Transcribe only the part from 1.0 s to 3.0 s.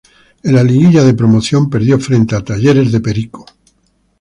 de Promoción perdió frente a Talleres